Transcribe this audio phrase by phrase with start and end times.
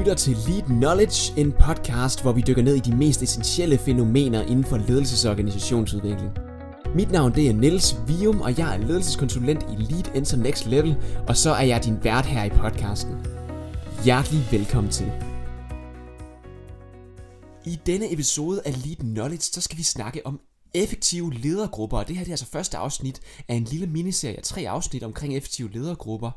[0.00, 4.42] lytter til Lead Knowledge, en podcast, hvor vi dykker ned i de mest essentielle fænomener
[4.42, 6.30] inden for ledelses- og organisationsudvikling.
[6.94, 10.96] Mit navn det er Niels Vium, og jeg er ledelseskonsulent i Lead Enter Next Level,
[11.28, 13.14] og så er jeg din vært her i podcasten.
[14.04, 15.12] Hjertelig velkommen til.
[17.66, 20.40] I denne episode af Lead Knowledge, så skal vi snakke om
[20.74, 24.42] effektive ledergrupper, og det her det er altså første afsnit af en lille miniserie af
[24.42, 26.30] tre afsnit omkring effektive ledergrupper.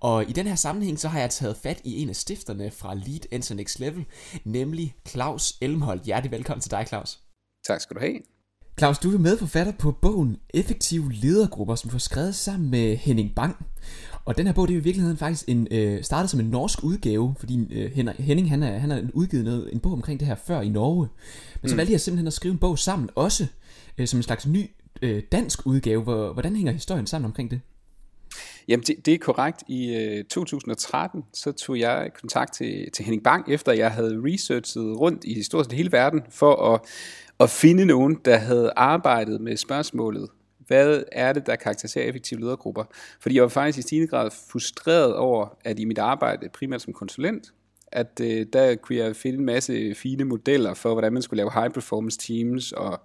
[0.00, 2.94] Og i den her sammenhæng, så har jeg taget fat i en af stifterne fra
[2.94, 4.04] Lead Enter Next Level,
[4.44, 6.02] nemlig Claus Elmholdt.
[6.02, 7.18] Hjertelig velkommen til dig, Claus.
[7.66, 8.18] Tak skal du have.
[8.78, 13.34] Claus, du er medforfatter på bogen Effektive Ledergrupper, som du har skrevet sammen med Henning
[13.34, 13.66] Bang.
[14.24, 16.84] Og den her bog, det er i virkeligheden faktisk en, øh, startet som en norsk
[16.84, 20.34] udgave, fordi øh, Henning han er, han har udgivet noget, en bog omkring det her
[20.46, 21.08] før i Norge.
[21.62, 21.78] Men så mm.
[21.78, 23.65] valgte jeg simpelthen at skrive en bog sammen også, øh,
[23.98, 24.70] Øh, som en slags ny
[25.02, 26.02] øh, dansk udgave.
[26.02, 27.60] Hvor, hvordan hænger historien sammen omkring det?
[28.68, 29.62] Jamen det, det er korrekt.
[29.68, 35.00] I øh, 2013 så tog jeg kontakt til, til Henning Bang, efter jeg havde researchet
[35.00, 36.80] rundt i stort set hele verden, for at,
[37.40, 40.28] at finde nogen, der havde arbejdet med spørgsmålet,
[40.66, 42.84] hvad er det, der karakteriserer effektive ledergrupper?
[43.20, 46.92] Fordi jeg var faktisk i stigende grad frustreret over, at i mit arbejde, primært som
[46.92, 47.52] konsulent,
[47.92, 51.52] at øh, der kunne jeg finde en masse fine modeller for, hvordan man skulle lave
[51.52, 53.00] high performance teams og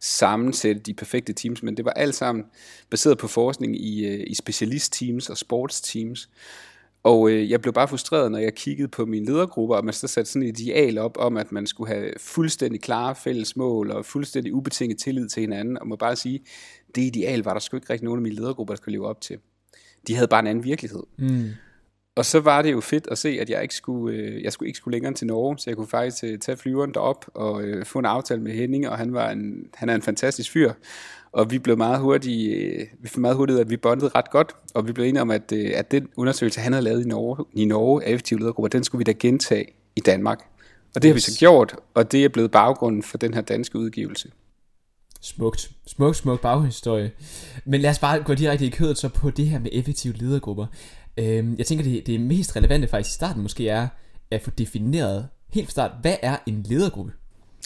[0.00, 2.44] sammensætte de perfekte teams, men det var alt sammen
[2.90, 6.30] baseret på forskning i, øh, i specialist teams og sports teams.
[7.02, 10.08] Og øh, jeg blev bare frustreret, når jeg kiggede på mine ledergrupper, og man så
[10.08, 14.04] satte sådan et ideal op om, at man skulle have fuldstændig klare fælles mål og
[14.04, 16.40] fuldstændig ubetinget tillid til hinanden, og må bare sige,
[16.94, 19.20] det ideal var der sgu ikke rigtig nogen af mine ledergrupper, der skulle leve op
[19.20, 19.38] til.
[20.06, 21.02] De havde bare en anden virkelighed.
[21.18, 21.50] Mm.
[22.16, 24.68] Og så var det jo fedt at se, at jeg ikke skulle, øh, jeg skulle
[24.68, 27.84] ikke skulle længere til Norge, så jeg kunne faktisk øh, tage flyveren derop og øh,
[27.84, 30.72] få en aftale med Henning, og han, var en, han er en fantastisk fyr.
[31.32, 34.52] Og vi blev meget hurtigt, øh, vi fik meget hurtigt, at vi bondede ret godt,
[34.74, 37.44] og vi blev enige om, at, øh, at den undersøgelse, han havde lavet i Norge,
[37.52, 40.38] i Norge af effektive ledergrupper, den skulle vi da gentage i Danmark.
[40.94, 43.78] Og det har vi så gjort, og det er blevet baggrunden for den her danske
[43.78, 44.30] udgivelse.
[45.20, 45.70] Smukt.
[45.86, 47.10] Smukt, smukt baghistorie.
[47.64, 50.66] Men lad os bare gå direkte i kødet så på det her med effektive ledergrupper.
[51.16, 53.88] Øhm, jeg tænker, det, det mest relevante faktisk i starten måske er
[54.30, 57.12] at få defineret helt fra start, hvad er en ledergruppe?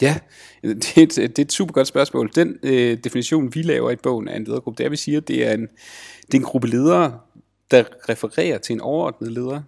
[0.01, 0.19] Ja,
[0.63, 2.31] det er et, det er et super godt spørgsmål.
[2.35, 5.17] Den øh, definition, vi laver i bogen af en ledergruppe, det er, at vi siger,
[5.17, 5.61] at det er en,
[6.25, 7.19] det er en gruppe ledere,
[7.71, 9.61] der refererer til en overordnet leder,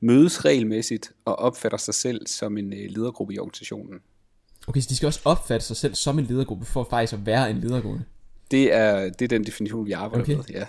[0.00, 4.00] mødes regelmæssigt og opfatter sig selv som en øh, ledergruppe i organisationen.
[4.68, 7.50] Okay, så de skal også opfatte sig selv som en ledergruppe, for faktisk at være
[7.50, 8.04] en ledergruppe?
[8.50, 10.34] Det er, det er den definition, vi arbejder okay.
[10.34, 10.64] med, ja.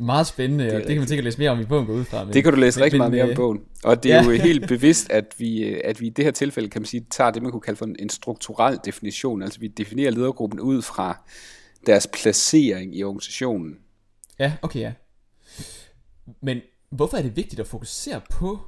[0.00, 2.04] Meget spændende, det og det kan man sikkert læse mere om i bogen gå ud
[2.04, 2.24] fra.
[2.24, 3.60] Men, det kan du læse rigtig meget mere om i øh, bogen.
[3.84, 4.30] Og det er ja.
[4.30, 7.30] jo helt bevidst, at vi, at vi i det her tilfælde, kan man sige, tager
[7.30, 9.42] det, man kunne kalde for en, en strukturel definition.
[9.42, 11.18] Altså vi definerer ledergruppen ud fra
[11.86, 13.76] deres placering i organisationen.
[14.38, 14.92] Ja, okay, ja.
[16.42, 18.60] Men hvorfor er det vigtigt at fokusere på,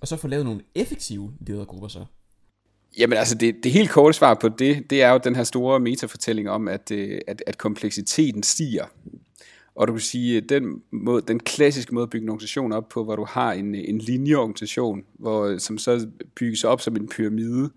[0.00, 2.04] og så få lavet nogle effektive ledergrupper så?
[2.98, 5.80] Jamen altså, det, det helt korte svar på det, det er jo den her store
[5.80, 8.84] metafortælling om, at, øh, at, at kompleksiteten stiger.
[9.74, 12.88] Og du kan sige, øh, den, måde, den klassiske måde at bygge en organisation op
[12.88, 16.96] på, hvor du har en, øh, en linjeorganisation, hvor, øh, som så bygges op som
[16.96, 17.70] en pyramide,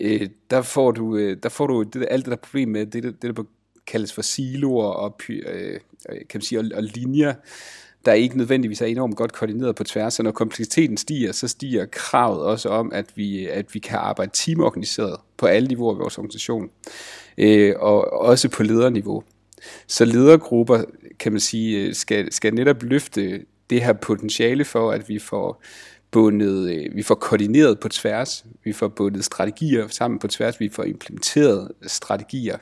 [0.00, 3.02] øh, der får du, øh, der får du det, alt det der problem med, det,
[3.02, 3.42] det, det der
[3.86, 5.38] kaldes for siloer og, øh,
[6.08, 7.34] øh, kan man sige, og, og linjer,
[8.04, 10.14] der ikke nødvendigvis er enormt godt koordineret på tværs.
[10.14, 14.30] Så når kompleksiteten stiger, så stiger kravet også om, at vi, at vi kan arbejde
[14.34, 16.70] teamorganiseret på alle niveauer i vores organisation,
[17.38, 19.22] øh, og også på lederniveau.
[19.86, 20.84] Så ledergrupper,
[21.18, 25.62] kan man sige, skal, skal netop løfte det her potentiale for, at vi får
[26.10, 30.68] bundet, øh, vi får koordineret på tværs, vi får bundet strategier sammen på tværs, vi
[30.68, 32.58] får implementeret strategier.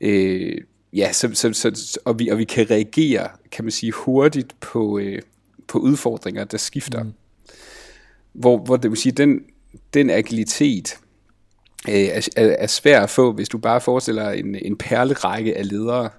[0.00, 0.60] Øh,
[0.92, 4.98] ja, så, så, så, og, vi, og vi kan reagere, kan man sige, hurtigt på,
[4.98, 5.22] øh,
[5.68, 7.02] på udfordringer, der skifter.
[7.02, 7.12] Mm.
[8.32, 9.40] Hvor, hvor det vil sige, den,
[9.94, 10.98] den agilitet
[11.88, 16.10] øh, er, er, svær at få, hvis du bare forestiller en, en perlerække af ledere,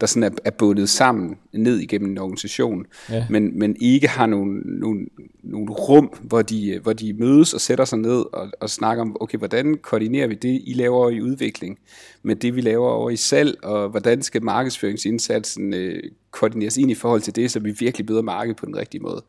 [0.00, 3.26] der sådan er, er bundet sammen ned igennem en organisation, ja.
[3.30, 5.06] men, men ikke har nogle, nogle,
[5.42, 9.16] nogle rum, hvor de, hvor de mødes og sætter sig ned og, og snakker om,
[9.20, 11.78] okay, hvordan koordinerer vi det, I laver i udvikling,
[12.22, 16.94] med det, vi laver over i salg, og hvordan skal markedsføringsindsatsen øh, koordineres ind i
[16.94, 19.24] forhold til det, så vi virkelig bedre marked på den rigtige måde.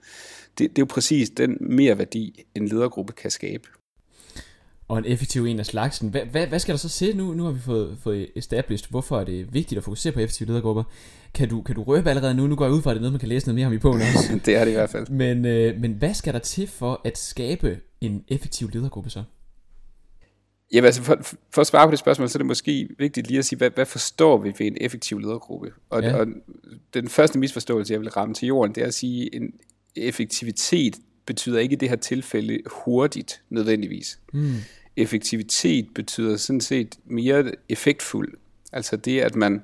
[0.57, 3.67] Det, det er jo præcis den mere værdi, en ledergruppe kan skabe
[4.87, 6.09] og en effektiv en af slagsen.
[6.09, 7.33] Hvad, hvad, hvad skal der så se nu?
[7.33, 10.83] Nu har vi fået, fået established, hvorfor er det vigtigt at fokusere på effektive ledergrupper.
[11.33, 12.47] Kan du, kan du røbe allerede nu?
[12.47, 13.73] Nu går jeg ud fra, at det er noget, man kan læse noget mere om
[13.73, 14.39] i bogen også.
[14.45, 15.09] det er det i hvert fald.
[15.09, 19.23] Men, øh, men hvad skal der til for at skabe en effektiv ledergruppe så?
[20.73, 21.17] Ja, altså for,
[21.53, 23.69] for at svare på det spørgsmål, så er det måske vigtigt lige at sige, hvad,
[23.69, 25.71] hvad forstår vi ved en effektiv ledergruppe?
[25.89, 26.15] Og, ja.
[26.15, 26.27] og
[26.93, 29.53] den første misforståelse, jeg vil ramme til jorden, det er at sige, en
[29.95, 30.95] effektivitet,
[31.25, 34.19] betyder ikke i det her tilfælde hurtigt nødvendigvis.
[34.33, 34.53] Mm.
[34.97, 38.33] Effektivitet betyder sådan set mere effektfuld.
[38.71, 39.61] Altså det, at man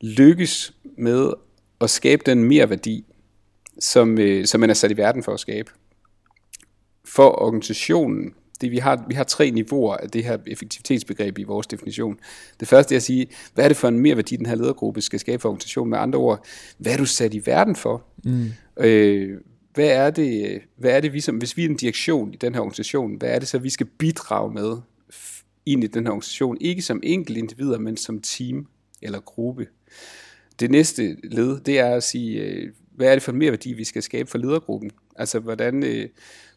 [0.00, 1.32] lykkes med
[1.80, 3.04] at skabe den mere værdi,
[3.78, 5.70] som, øh, som man er sat i verden for at skabe.
[7.04, 11.66] For organisationen, det, vi, har, vi har tre niveauer af det her effektivitetsbegreb i vores
[11.66, 12.18] definition.
[12.60, 15.00] Det første er at sige, hvad er det for en mere værdi, den her ledergruppe
[15.00, 15.90] skal skabe for organisationen?
[15.90, 16.44] Med andre ord,
[16.78, 18.04] hvad er du sat i verden for?
[18.24, 18.52] Mm.
[18.80, 19.40] Øh,
[19.78, 22.54] hvad er det, hvad er det vi som, hvis vi er en direktion i den
[22.54, 24.76] her organisation, hvad er det så, vi skal bidrage med
[25.66, 26.56] ind i den her organisation?
[26.60, 28.66] Ikke som enkelte individer, men som team
[29.02, 29.66] eller gruppe.
[30.60, 33.72] Det næste led, det er at sige, øh, hvad er det for en mere værdi,
[33.72, 34.90] vi skal skabe for ledergruppen?
[35.16, 36.08] Altså, hvordan, øh,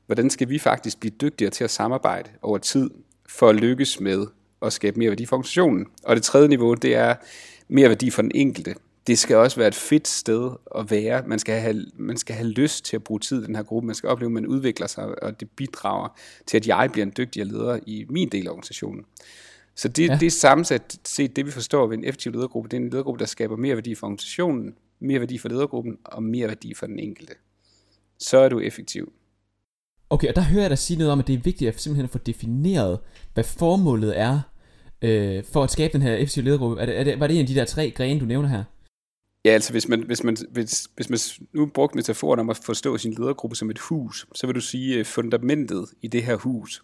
[0.06, 2.90] hvordan skal vi faktisk blive dygtigere til at samarbejde over tid,
[3.30, 4.26] for at lykkes med
[4.62, 5.86] at skabe mere værdi for organisationen?
[6.04, 7.16] Og det tredje niveau, det er
[7.68, 8.76] mere værdi for den enkelte.
[9.08, 11.24] Det skal også være et fedt sted at være.
[11.28, 13.86] Man skal have, man skal have lyst til at bruge tid i den her gruppe.
[13.86, 16.18] Man skal opleve, at man udvikler sig, og det bidrager
[16.48, 19.06] til, at jeg bliver en dygtigere leder i min del af organisationen.
[19.76, 20.18] Så det, ja.
[20.20, 22.70] det er sammensat set det, vi forstår ved en effektiv ledergruppe.
[22.70, 26.24] Det er en ledergruppe, der skaber mere værdi for organisationen, mere værdi for ledergruppen og
[26.24, 27.34] mere værdi for den enkelte.
[28.20, 29.14] Så er du effektiv.
[30.10, 32.10] Okay, og der hører jeg dig sige noget om, at det er vigtigt at simpelthen
[32.10, 33.00] få defineret,
[33.34, 34.42] hvad formålet er
[35.02, 36.82] øh, for at skabe den her effektive ledergruppe.
[36.82, 38.64] Er det, er det, var det en af de der tre grene, du nævner her?
[39.46, 41.20] Ja, altså hvis man, hvis man, hvis, hvis man
[41.54, 45.00] nu brugte metaforen om at forstå sin ledergruppe som et hus, så vil du sige,
[45.00, 46.84] at fundamentet i det her hus,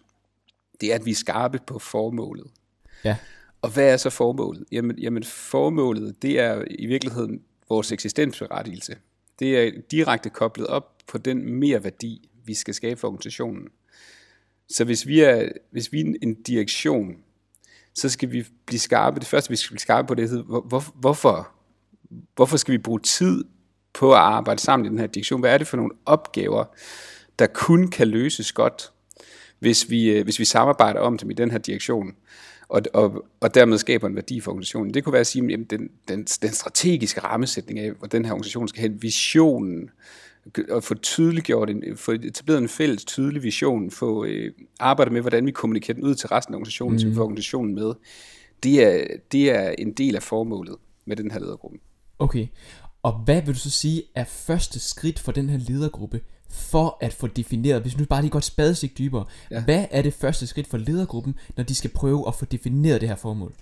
[0.80, 2.46] det er, at vi er skarpe på formålet.
[3.04, 3.16] Ja.
[3.62, 4.64] Og hvad er så formålet?
[4.72, 8.96] Jamen, jamen formålet, det er i virkeligheden vores eksistensberettigelse.
[9.38, 13.68] Det er direkte koblet op på den mere værdi, vi skal skabe for organisationen.
[14.68, 17.16] Så hvis vi er, hvis vi er en direktion,
[17.94, 19.20] så skal vi blive skarpe.
[19.20, 21.50] Det første, vi skal blive skarpe på, det er, hvor, hvorfor,
[22.34, 23.44] hvorfor skal vi bruge tid
[23.94, 25.40] på at arbejde sammen i den her direktion?
[25.40, 26.64] Hvad er det for nogle opgaver,
[27.38, 28.92] der kun kan løses godt,
[29.58, 32.14] hvis vi, øh, hvis vi samarbejder om dem i den her direktion?
[32.68, 34.94] og, og, og dermed skaber en værdi for organisationen.
[34.94, 38.32] Det kunne være at sige, at den, den, den strategiske rammesætning af, hvor den her
[38.32, 39.90] organisation skal hen, visionen,
[40.70, 45.46] at få tydeliggjort, en, få etableret en fælles tydelig vision, få øh, arbejdet med, hvordan
[45.46, 47.10] vi kommunikerer den ud til resten af organisationen, mm.
[47.10, 47.92] vi får organisationen med,
[48.62, 51.78] det er, det er en del af formålet med den her ledergruppe.
[52.18, 52.46] Okay,
[53.02, 56.20] og hvad vil du så sige er første skridt for den her ledergruppe
[56.50, 59.64] for at få defineret, hvis nu bare lige et spadestik dybere, ja.
[59.64, 63.08] hvad er det første skridt for ledergruppen, når de skal prøve at få defineret det
[63.08, 63.54] her formål?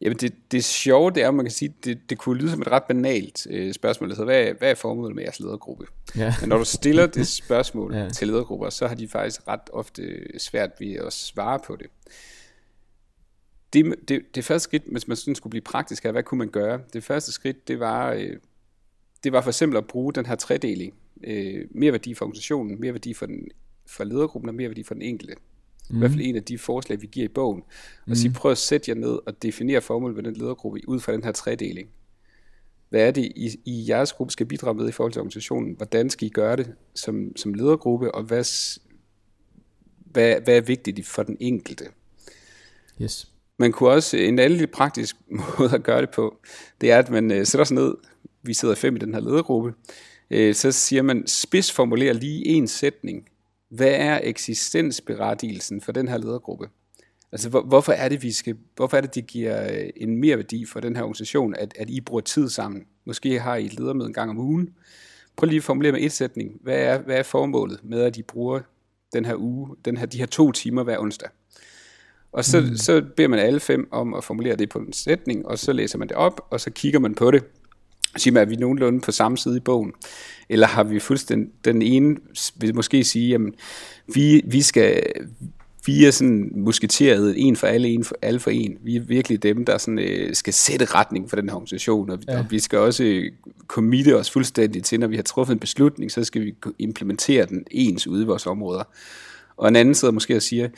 [0.00, 2.60] Jamen det, det sjove det er, at man kan sige, det, det kunne lyde som
[2.60, 5.86] et ret banalt øh, spørgsmål, altså hvad, hvad er formålet med jeres ledergruppe?
[6.16, 6.34] Ja.
[6.40, 8.08] Men når du stiller det spørgsmål ja.
[8.08, 10.02] til ledergrupper, så har de faktisk ret ofte
[10.38, 11.86] svært ved at svare på det.
[13.72, 16.48] Det, det, det første skridt, hvis man sådan skulle blive praktisk her, hvad kunne man
[16.48, 16.80] gøre?
[16.92, 18.36] Det første skridt, det var, øh,
[19.24, 20.94] det var for eksempel at bruge den her tredeling
[21.24, 23.48] øh, mere værdi for organisationen, mere værdi for, den,
[23.86, 25.34] for ledergruppen og mere værdi for den enkelte.
[25.90, 25.96] Mm.
[25.96, 27.62] I hvert fald en af de forslag, vi giver i bogen.
[27.62, 28.14] Og mm.
[28.14, 31.24] sige, prøv at sætte jer ned og definere formålet med den ledergruppe ud fra den
[31.24, 31.88] her tredeling.
[32.88, 35.74] Hvad er det, I, I jeres gruppe skal bidrage med i forhold til organisationen?
[35.76, 38.78] Hvordan skal I gøre det som, som ledergruppe, og hvad,
[39.96, 41.84] hvad, hvad er vigtigt for den enkelte?
[43.02, 43.32] Yes.
[43.60, 45.16] Man kunne også, en anden lidt praktisk
[45.58, 46.36] måde at gøre det på,
[46.80, 47.94] det er, at man øh, sætter sig ned,
[48.42, 49.74] vi sidder fem i den her ledergruppe,
[50.30, 53.28] øh, så siger man, spidsformulerer lige en sætning.
[53.70, 56.68] Hvad er eksistensberettigelsen for den her ledergruppe?
[57.32, 60.36] Altså, hvor, hvorfor er det, vi skal, hvorfor er det, det giver øh, en mere
[60.36, 62.84] værdi for den her organisation, at, at I bruger tid sammen?
[63.04, 64.68] Måske har I et ledermøde en gang om ugen.
[65.36, 66.60] Prøv lige at formulere med et sætning.
[66.62, 68.60] Hvad er, hvad er formålet med, at I bruger
[69.12, 71.28] den her uge, den her, de her to timer hver onsdag?
[72.32, 72.76] Og så, mm.
[72.76, 75.98] så beder man alle fem om at formulere det på en sætning, og så læser
[75.98, 77.44] man det op, og så kigger man på det,
[78.16, 79.92] Siger man, er vi nogenlunde på samme side i bogen?
[80.48, 82.16] Eller har vi fuldstændig den ene,
[82.56, 83.54] vil måske sige, jamen,
[84.14, 85.02] vi, vi skal,
[85.86, 88.76] vi er sådan musketeret en for alle, en for alle for en.
[88.82, 92.18] Vi er virkelig dem, der sådan, øh, skal sætte retning for den her organisation, og,
[92.28, 92.38] ja.
[92.38, 93.32] og vi skal også øh,
[93.66, 97.64] committe os fuldstændig til, når vi har truffet en beslutning, så skal vi implementere den
[97.70, 98.82] ens ude i vores områder.
[99.56, 100.68] Og en anden sidder måske og siger,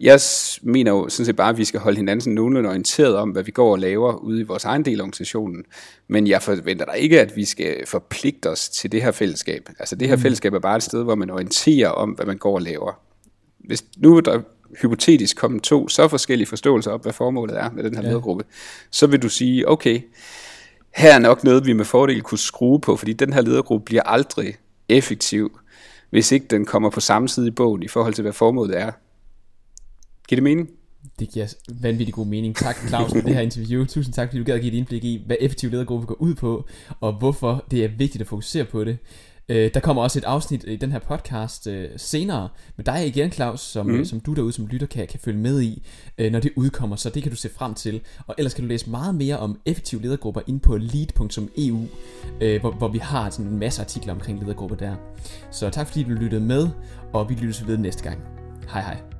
[0.00, 0.20] jeg
[0.62, 3.42] mener jo sådan set bare, at vi skal holde hinanden sådan nogenlunde orienteret om, hvad
[3.42, 5.64] vi går og laver ude i vores egen del af organisationen.
[6.08, 9.68] Men jeg forventer da ikke, at vi skal forpligte os til det her fællesskab.
[9.78, 10.22] Altså det her mm.
[10.22, 12.92] fællesskab er bare et sted, hvor man orienterer om, hvad man går og laver.
[13.58, 14.40] Hvis nu der
[14.82, 18.08] hypotetisk komme to så forskellige forståelser op, hvad formålet er med den her ja.
[18.08, 18.44] ledergruppe,
[18.90, 20.00] så vil du sige, okay,
[20.94, 24.02] her er nok noget, vi med fordel kunne skrue på, fordi den her ledergruppe bliver
[24.02, 24.56] aldrig
[24.88, 25.58] effektiv,
[26.10, 28.92] hvis ikke den kommer på samme side i bogen i forhold til, hvad formålet er.
[30.28, 30.68] Giver det mening?
[31.18, 32.56] Det giver vanvittig god mening.
[32.56, 33.84] Tak Claus for det her interview.
[33.84, 36.34] Tusind tak, fordi du gad at give et indblik i, hvad effektiv ledergruppe går ud
[36.34, 36.66] på,
[37.00, 38.98] og hvorfor det er vigtigt at fokusere på det.
[39.48, 43.32] Øh, der kommer også et afsnit i den her podcast øh, senere med dig igen,
[43.32, 44.04] Claus, som, mm.
[44.04, 45.82] som du derude som lytter kan, kan følge med i,
[46.18, 48.00] øh, når det udkommer, så det kan du se frem til.
[48.26, 51.80] Og ellers kan du læse meget mere om effektive ledergrupper ind på lead.eu,
[52.40, 54.96] øh, hvor, hvor vi har sådan en masse artikler omkring ledergrupper der.
[55.50, 56.68] Så tak fordi du lyttede med,
[57.12, 58.18] og vi lyttes ved næste gang.
[58.68, 59.15] Hej hej.